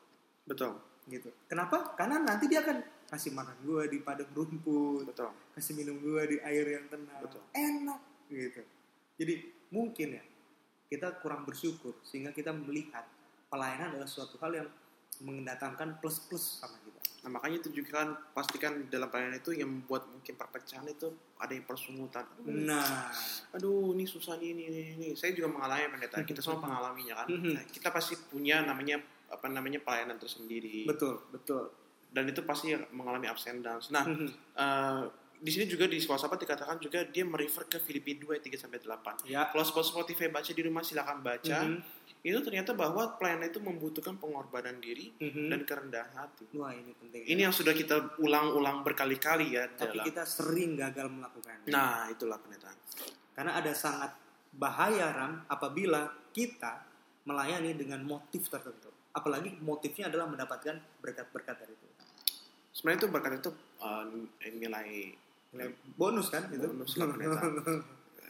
[0.50, 0.74] Betul.
[1.08, 1.32] Gitu.
[1.48, 1.96] Kenapa?
[1.96, 5.32] Karena nanti dia akan kasih makan gue di padang rumput, Betul.
[5.56, 7.24] kasih minum gue di air yang tenang.
[7.24, 7.42] Betul.
[7.56, 8.62] Enak gitu.
[9.18, 9.34] Jadi
[9.72, 10.24] mungkin ya
[10.88, 13.08] kita kurang bersyukur sehingga kita melihat
[13.48, 14.70] pelayanan adalah suatu hal yang
[15.24, 17.00] mendatangkan plus-plus sama kita.
[17.26, 21.10] Nah, makanya itu juga kan pastikan dalam pelayanan itu yang membuat mungkin perpecahan itu
[21.42, 22.24] ada yang persungutan.
[22.46, 23.10] Nah,
[23.52, 25.08] aduh ini susah nih ini, ini, ini.
[25.18, 26.22] Saya juga mengalami pendeta.
[26.22, 27.28] Kita semua mengalaminya kan.
[27.34, 27.52] Mhm.
[27.58, 30.84] Nah, kita pasti punya namanya apa namanya pelayanan tersendiri.
[30.84, 31.72] betul, betul.
[32.08, 33.92] Dan itu pasti mengalami ups and downs.
[33.92, 34.08] Nah,
[34.56, 35.02] eh,
[35.38, 38.80] di sini juga di sekolah sahabat dikatakan juga dia merefer ke Filipi 2 3 sampai
[38.80, 39.28] 8.
[39.30, 39.46] Ya.
[39.46, 41.58] Kalau Spotify baca di rumah silakan baca.
[41.64, 41.80] Mhm.
[42.26, 45.48] Itu ternyata bahwa pelayanan itu membutuhkan pengorbanan diri Mhm.
[45.48, 46.50] dan kerendahan hati.
[46.58, 47.24] Wah ini penting.
[47.24, 50.06] Ini yang sudah kita ulang-ulang berkali-kali ya tapi dalam.
[50.10, 51.70] kita sering gagal melakukan.
[51.70, 52.74] Nah, itulah pendeta.
[53.32, 54.18] Karena ada sangat
[54.50, 56.82] bahaya ram apabila kita
[57.24, 58.90] melayani dengan motif tertentu.
[59.18, 62.06] Apalagi motifnya adalah mendapatkan berkat-berkat dari Tuhan.
[62.70, 63.50] Sebenarnya itu berkat itu
[63.82, 64.06] uh,
[64.54, 66.68] nilai Nilai bonus kan itu.
[66.70, 67.40] Bonus lah, pendeta.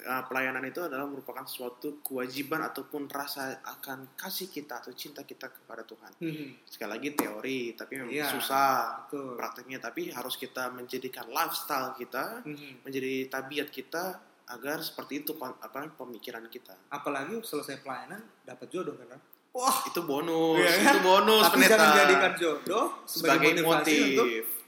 [0.07, 5.49] uh, pelayanan itu adalah merupakan suatu kewajiban ataupun rasa akan kasih kita atau cinta kita
[5.49, 6.13] kepada Tuhan.
[6.21, 6.47] Mhm.
[6.69, 9.35] Sekali lagi teori, tapi memang Iya, susah betul.
[9.35, 9.81] prakteknya.
[9.81, 12.85] Tapi harus kita menjadikan lifestyle kita, Mhm.
[12.85, 14.03] menjadi tabiat kita
[14.47, 16.71] agar seperti itu apa pemikiran kita.
[16.87, 19.19] Apalagi selesai pelayanan dapat jodoh kan?
[19.57, 20.85] Wah, Itu bonus, Iya kan?
[20.85, 21.73] itu bonus tapi pendeta.
[21.73, 24.05] jangan jadikan jodoh sebagai, sebagai motivasi motif.
[24.05, 24.27] untuk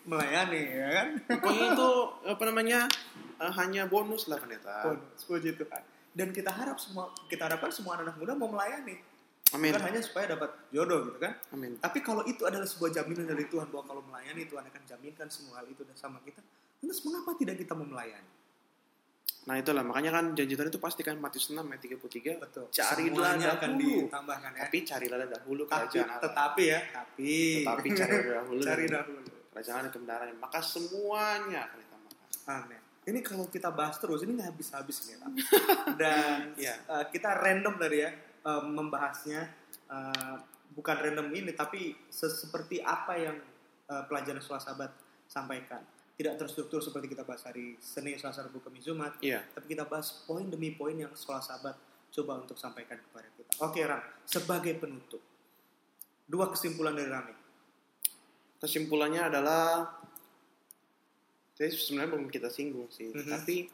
[0.09, 1.07] melayani, ya kan?
[1.29, 1.89] Pokoknya itu
[2.33, 2.79] apa namanya
[3.37, 4.75] uh, hanya bonus lah pendeta.
[4.81, 5.83] Bonus, puji Tuhan.
[6.09, 8.97] Dan kita harap semua, kita harapkan semua anak muda mau melayani.
[9.49, 9.69] Amin.
[9.69, 11.37] Bukan hanya supaya dapat jodoh gitu kan?
[11.53, 11.77] Amin.
[11.77, 15.61] Tapi kalau itu adalah sebuah jaminan dari Tuhan bahwa kalau melayani Tuhan akan jaminkan semua
[15.61, 16.41] hal itu sama kita,
[16.81, 18.38] lantas mengapa tidak kita mau melayani?
[19.41, 22.65] Nah itulah makanya kan janji Tuhan itu pastikan Matius 6 ayat 33 Betul.
[22.69, 23.97] Carilah Semuanya akan dahulu.
[24.03, 24.61] ditambahkan ya.
[24.61, 26.21] Tapi carilah dahulu Tapi, kerajaan Allah.
[26.21, 29.19] tetapi ya, tapi Tetapi carilah dahulu cari dahulu.
[29.49, 32.17] kerajaan dan kebenaran, maka semuanya akan ditambahkan.
[32.47, 32.79] Amin.
[33.01, 35.17] Ini kalau kita bahas terus ini nggak habis-habis nih.
[36.01, 36.75] Dan Iya.
[36.77, 39.41] eh, kita random tadi ya eh, membahasnya
[39.87, 40.35] eh,
[40.69, 43.37] bukan random ini tapi se- seperti apa yang
[43.87, 44.91] eh, pelajaran sekolah sahabat
[45.25, 45.81] sampaikan.
[46.19, 49.39] Tidak terstruktur seperti kita bahas hari Senin, Selasa, Rabu, Kamis, Jumat, Iya.
[49.49, 51.79] tapi kita bahas poin demi poin yang sekolah sahabat
[52.11, 53.55] coba untuk sampaikan kepada kita.
[53.63, 55.23] Oke, Ram, sebagai penutup,
[56.27, 57.31] dua kesimpulan dari Rami.
[58.59, 59.95] Kesimpulannya adalah,
[61.55, 63.23] saya sebenarnya belum kita singgung sih, Mhm.
[63.29, 63.71] tapi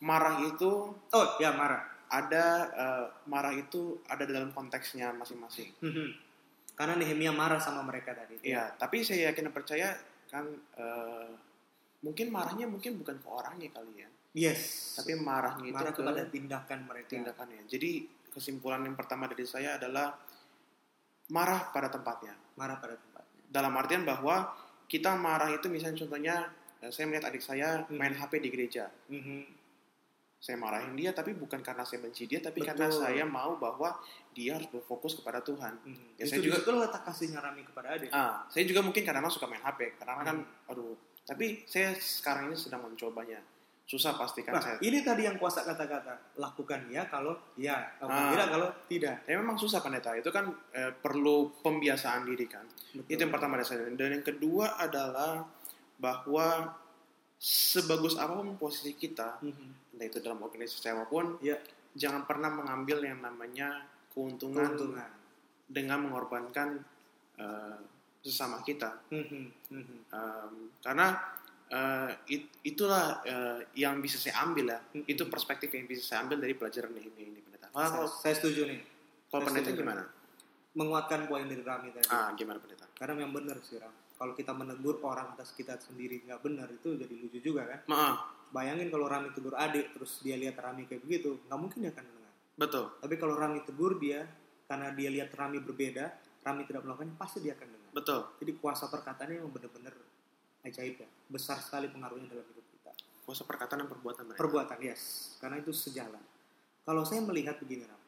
[0.00, 1.88] marah itu Oh, ya marah.
[2.12, 5.72] ada eh, marah itu ada dalam konteksnya masing-masing.
[5.80, 6.08] Mhm.
[6.76, 8.36] Karena Nehemia marah sama mereka tadi.
[8.44, 9.88] Iya, tapi saya yakin dan percaya
[10.28, 10.44] kan
[10.76, 11.28] eh,
[12.04, 14.92] mungkin marahnya mungkin bukan ke orangnya kali ya, Yes.
[14.94, 17.08] tapi marahnya itu marah ke kepada tindakan mereka.
[17.08, 17.64] tindakannya.
[17.64, 17.90] Jadi
[18.28, 20.12] kesimpulan yang pertama dari saya adalah
[21.30, 22.34] marah pada tempatnya.
[22.54, 23.40] Marah pada tempatnya.
[23.48, 24.52] Dalam artian bahwa
[24.84, 26.36] kita marah itu misalnya contohnya
[26.78, 27.96] eh, saya melihat adik saya Hmm.
[27.96, 28.92] main HP di gereja.
[29.08, 29.64] Mhm.
[30.36, 32.68] Saya marahin dia tapi bukan karena saya benci dia tapi Betul.
[32.76, 33.96] karena saya mau bahwa
[34.30, 35.80] dia harus berfokus kepada Tuhan.
[35.80, 36.20] Mhm.
[36.20, 38.12] Ya, itu saya juga- juga letak kasihnya Rami kepada adik.
[38.12, 40.68] Ah, saya juga mungkin kadang-kadang suka main HP karena kan Hmm.
[40.68, 40.92] aduh,
[41.24, 43.40] tapi saya sekarang ini sedang mencobanya.
[43.84, 44.76] Susah pastikan Nah, saya.
[44.80, 46.36] ini tadi yang kuasa kata-kata.
[46.36, 48.32] Lakukan ya kalau ya, lakukan Ah.
[48.32, 49.16] tidak kalau tidak.
[49.24, 50.16] Ya memang susah pendeta.
[50.16, 52.64] Itu kan eh, perlu pembiasaan diri kan.
[52.64, 53.04] Betul.
[53.06, 53.84] Itu yang pertama dari saya.
[53.90, 55.44] Dan yang kedua adalah
[55.94, 56.72] bahwa
[57.36, 59.92] sebagus apa pun posisi kita, Mhm.
[59.92, 61.60] entah itu dalam organisasi apa pun, Ya,
[61.92, 65.10] jangan pernah mengambil yang namanya keuntungan, keuntungan.
[65.66, 66.80] dengan mengorbankan
[67.34, 67.76] eh,
[68.24, 69.04] sesama kita.
[70.10, 71.06] Um, karena
[71.66, 74.80] eh, it- itulah eh, yang bisa saya ambil ya.
[74.80, 75.04] Hmm.
[75.04, 77.68] Itu perspektif yang bisa saya ambil dari pelajaran ini ini pendeta.
[77.68, 78.80] Saya, Kalau saya setuju nih.
[79.28, 79.80] kalau saya pendeta setuju.
[79.82, 80.02] gimana?
[80.74, 82.06] Menguatkan poin dari Rami tadi.
[82.08, 82.86] Ah, gimana pendeta?
[82.92, 83.92] Karena yang benar sih Ram.
[84.14, 87.80] Kalau kita menegur orang atas kita sendiri nggak benar itu jadi lucu juga kan.
[87.86, 88.16] Maaf,
[88.48, 92.04] Bayangin kalau Rami tegur adik terus dia lihat Rami kayak begitu, nggak mungkin dia akan
[92.06, 92.32] dengar.
[92.54, 92.84] betul.
[93.02, 94.22] Tapi kalau Rami tegur dia
[94.64, 97.83] karena dia lihat Rami berbeda, Rami tidak melakukannya, pasti dia akan dengar.
[97.94, 98.20] Betul.
[98.42, 99.94] Jadi kuasa perkataannya memang benar-benar
[100.66, 101.08] ajaib ya.
[101.30, 102.90] Besar sekali pengaruhnya dalam hidup kita.
[103.22, 104.40] Kuasa perkataan dan perbuatan mereka.
[104.42, 105.34] Perbuatan, yes.
[105.38, 106.20] Karena itu sejalan.
[106.84, 108.02] Kalau saya melihat begini Ram,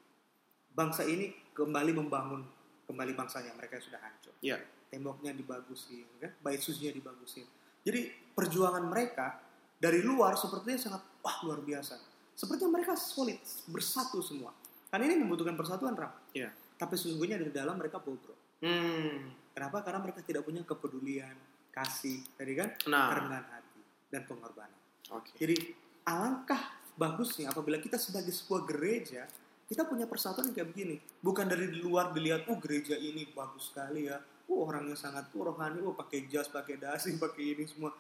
[0.77, 2.45] bangsa ini kembali membangun
[2.85, 4.35] kembali bangsanya mereka yang sudah hancur.
[4.45, 4.59] Iya.
[4.87, 6.31] Temboknya dibagusin, kan?
[6.45, 7.49] bait sucinya dibagusin.
[7.83, 9.41] Jadi perjuangan mereka
[9.81, 11.99] dari luar sepertinya sangat wah luar biasa.
[12.37, 14.53] Sepertinya mereka solid, bersatu semua.
[14.93, 16.13] Karena ini membutuhkan persatuan Ram.
[16.37, 16.53] Iya.
[16.77, 18.37] Tapi sesungguhnya dari dalam mereka bobrok.
[18.61, 19.46] Hmm.
[19.57, 19.81] Kenapa?
[19.81, 21.33] Karena mereka tidak punya kepedulian,
[21.73, 23.81] kasih, tadi kan, Nah, kerendahan hati
[24.13, 24.81] dan pengorbanan.
[25.09, 25.33] oke.
[25.41, 25.57] Jadi
[26.05, 29.25] alangkah bagusnya apabila kita sebagai sebuah gereja
[29.67, 30.97] kita punya persatuan yang kayak begini.
[31.25, 34.21] Bukan dari luar dilihat, oh gereja ini bagus sekali ya.
[34.47, 37.97] Oh orangnya sangat oh, rohani, oh pakai jas, pakai dasi, pakai ini semua.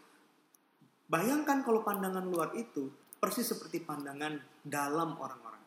[1.09, 5.64] Bayangkan kalau pandangan luar itu persis seperti pandangan dalam orang-orang.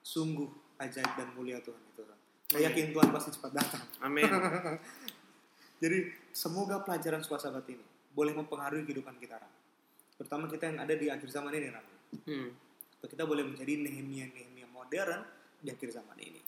[0.00, 2.13] Sungguh ajaib dan mulia Tuhan itu.
[2.44, 3.84] Saya yakin Tuhan pasti cepat datang.
[4.00, 4.28] Amin.
[5.82, 5.98] Jadi
[6.30, 9.50] semoga pelajaran swasabet ini boleh mempengaruhi kehidupan kita, Ram.
[10.14, 11.86] Terutama kita yang ada di akhir zaman ini, Ram.
[12.24, 12.48] Hmm.
[13.04, 15.20] Kita boleh menjadi Nehemia-Nehemia modern
[15.60, 16.40] di akhir zaman ini.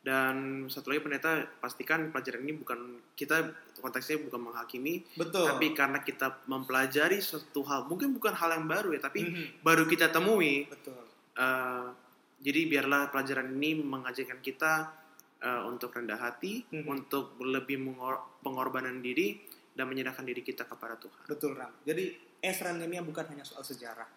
[0.00, 2.80] Dan satu lagi pendeta pastikan pelajaran ini bukan
[3.12, 5.44] kita konteksnya bukan menghakimi, Betul.
[5.44, 9.60] tapi karena kita mempelajari suatu hal, mungkin bukan hal yang baru ya, tapi Mhm.
[9.60, 10.64] baru kita temui.
[10.66, 10.96] betul.
[11.36, 11.86] Eh,
[12.40, 14.88] jadi biarlah pelajaran ini mengajarkan kita
[15.40, 16.84] eh, untuk rendah hati, Mhm.
[16.84, 21.24] untuk lebih mengor- pengorbanan diri dan menyerahkan diri kita kepada Tuhan.
[21.26, 21.72] Betul, Ram.
[21.82, 24.08] Jadi Esra dan Nehemia bukan hanya soal sejarah,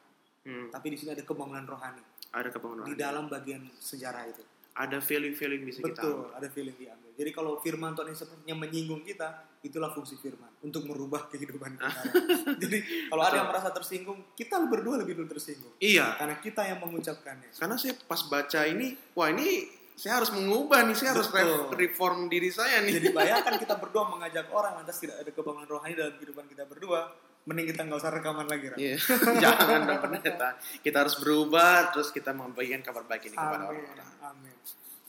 [0.44, 0.68] Hmm.
[0.70, 2.84] tapi di sini ada kebangunan rohani Ada kebangunan.
[2.84, 4.44] di dalam bagian sejarah itu.
[4.74, 7.14] Ada yang bisa kita Betul, ada feeling diambil.
[7.14, 9.30] Jadi kalau firman Tuhan ini sepertinya menyinggung kita,
[9.62, 11.86] itulah fungsi firman untuk merubah kehidupan kita.
[12.58, 15.78] Jadi kalau ada yang merasa tersinggung, kita berdua lebih dulu tersinggung.
[15.78, 17.54] Iya, Karena kita yang mengucapkannya.
[17.54, 21.70] karena saya pas baca ini, wah ini saya harus mengubah nih, saya harus Betul.
[21.74, 22.98] re- reform diri saya nih.
[22.98, 27.14] Jadi bayangkan kita berdua mengajak orang lantas tidak ada kebangunan rohani dalam kehidupan kita berdua,
[27.46, 28.66] mending kita nggak usah rekaman lagi.
[28.74, 28.78] Ram.
[28.78, 28.98] Iya.
[29.44, 30.50] Jangan dong pendeta.
[30.82, 33.80] Kita harus berubah, terus kita membagikan kabar baik ini kepada Amin.
[33.80, 34.10] orang-orang.
[34.26, 34.56] Amin.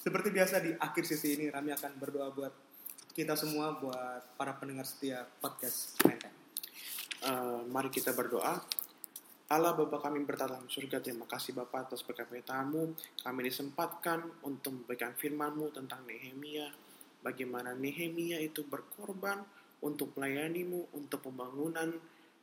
[0.04, 2.52] Seperti biasa di akhir sesi ini Rami akan berdoa buat
[3.16, 6.34] kita semua, buat para pendengar setia podcast Menteng.
[7.24, 8.60] Eh, mari kita berdoa.
[9.44, 12.96] Allah Bapa kami bertata dalam surga, terima kasih Bapa atas berkat tamu.
[13.20, 16.72] Kami disempatkan untuk memberikan firman-Mu tentang Nehemia.
[17.20, 19.44] Bagaimana Nehemia itu berkorban
[19.84, 21.92] untuk melayanimu, untuk pembangunan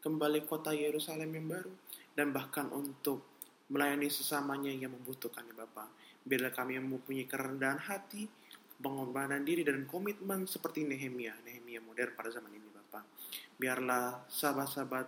[0.05, 1.73] kembali kota Yerusalem yang baru,
[2.13, 3.25] dan bahkan untuk
[3.73, 5.89] melayani sesamanya yang membutuhkannya Bapa.
[6.21, 8.29] Bila kami mempunyai kerendahan hati,
[8.77, 12.81] pengorbanan diri dan komitmen seperti Nehemia, Nehemia modern pada zaman ini Bapa.
[12.91, 13.07] Bapak.
[13.55, 15.07] Biarlah sahabat-sahabat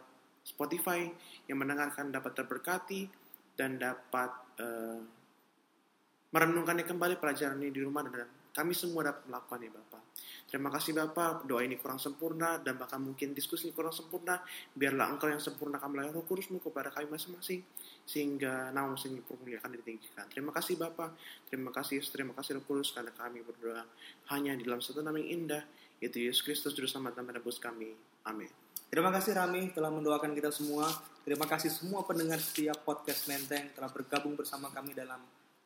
[0.53, 1.09] Spotify
[1.49, 3.09] yang mendengarkan dapat terberkati
[3.57, 4.29] dan dapat
[4.61, 5.01] uh,
[6.33, 10.01] merenungkannya kembali pelajaran ini di rumah dan kami semua dapat melakukannya Bapak.
[10.45, 14.37] Terima kasih Bapak, doa ini kurang sempurna dan bahkan mungkin diskusi ini kurang sempurna.
[14.77, 17.65] Biarlah Engkau yang sempurnakan melalui roh kudusmu kepada kami masing-masing.
[18.05, 20.29] Sehingga nama sendiri akan ditinggikan.
[20.29, 21.17] Terima kasih Bapak,
[21.49, 23.89] terima kasih terima kasih roh kudus karena kami berdoa
[24.29, 25.65] hanya di dalam satu nama yang indah,
[25.97, 27.97] yaitu Yesus Kristus Juru Selamat dan Menebus kami.
[28.29, 28.62] Amin.
[28.93, 30.85] Terima kasih Rami telah mendoakan kita semua.
[31.25, 35.17] Terima kasih semua pendengar setiap podcast Menteng telah bergabung bersama kami dalam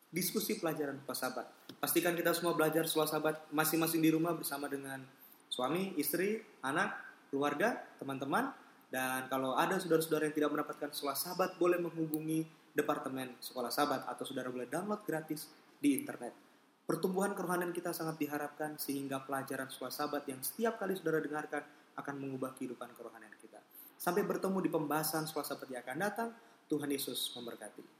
[0.08, 1.44] diskusi pelajaran sahabat.
[1.76, 5.04] Pastikan kita semua belajar sahabat masing-masing di rumah bersama dengan
[5.52, 6.96] suami, istri, anak,
[7.28, 8.48] keluarga, teman-teman.
[8.88, 14.48] Dan kalau ada saudara-saudara yang tidak mendapatkan sahabat, boleh menghubungi Departemen Sekolah Sahabat atau saudara
[14.48, 15.52] boleh download gratis
[15.84, 16.32] di internet.
[16.88, 22.54] Pertumbuhan kerohanian kita sangat diharapkan sehingga pelajaran sahabat yang setiap kali saudara dengarkan akan mengubah
[22.54, 23.60] kehidupan kerohanian kita.
[23.98, 26.30] Sampai bertemu di pembahasan sahabat yang akan datang.
[26.68, 27.97] Tuhan Yesus memberkati.